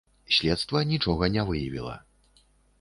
[0.37, 1.95] Следства нічога не выявіла.